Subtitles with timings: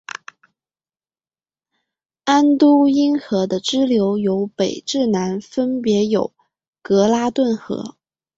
[2.23, 6.33] 安都因河的支流由北至南分别有
[6.81, 7.97] 格拉顿河。